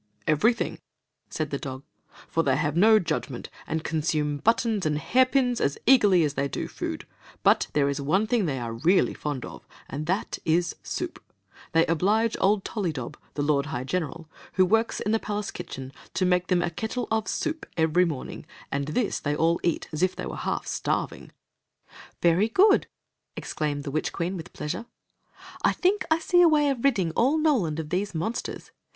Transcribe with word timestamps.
"Everything," 0.25 0.79
said 1.29 1.51
the 1.51 1.59
dog; 1.59 1.83
"for 2.27 2.41
they 2.41 2.55
have 2.55 2.75
no 2.75 2.97
judgment,' 2.97 3.49
and 3.67 3.83
consume 3.83 4.37
buttons 4.37 4.83
and 4.83 4.97
hairpins 4.97 5.61
as 5.61 5.77
eagerly 5.85 6.23
as 6.23 6.33
they 6.33 6.47
do 6.47 6.67
food. 6.67 7.05
But 7.43 7.67
there 7.73 7.87
is 7.87 8.01
one 8.01 8.25
thing 8.25 8.47
they 8.47 8.57
are 8.57 8.73
really 8.73 9.13
fond 9.13 9.45
of, 9.45 9.67
and 9.87 10.07
that 10.07 10.39
is 10.43 10.73
9lliiii< 10.83 11.17
They 11.73 11.85
oblige 11.85 12.35
old 12.41 12.63
ToUydob, 12.65 13.13
the 13.35 13.43
lord 13.43 13.67
high 13.67 13.83
geneill^^^hd 13.85 14.25
wories 14.57 15.01
in 15.01 15.11
the 15.11 15.19
palace 15.19 15.51
kitchen, 15.51 15.93
to 16.15 16.25
make 16.25 16.47
them 16.47 16.63
a 16.63 16.71
kettle 16.71 17.07
of 17.11 17.27
soup 17.27 17.67
every 17.77 18.03
morning; 18.05 18.47
and 18.71 18.87
this 18.87 19.19
they 19.19 19.35
all 19.35 19.59
eat 19.61 19.87
as 19.91 20.01
if 20.01 20.15
they 20.15 20.25
were 20.25 20.35
half 20.35 20.65
starving.'* 20.65 21.25
Storj^ 21.25 21.25
of 21.25 22.21
the 22.21 22.29
Magic 22.33 22.53
Cloak 22.55 22.67
273 22.67 22.67
Very 22.67 22.81
good!" 22.81 22.87
exclaimed 23.35 23.83
the 23.83 23.91
witch 23.91 24.11
queen, 24.11 24.35
with 24.35 24.51
pleasure." 24.53 24.87
I 25.63 25.73
think 25.73 26.05
I 26.09 26.17
see 26.17 26.41
a 26.41 26.49
way 26.49 26.71
of 26.71 26.83
ridding 26.83 27.11
all 27.11 27.37
No 27.37 27.55
land 27.55 27.79
of 27.79 27.91
these 27.91 28.15
monsters. 28.15 28.71